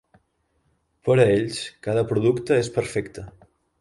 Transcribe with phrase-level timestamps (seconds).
[1.09, 3.27] Per a ells, cada producte és perfecte.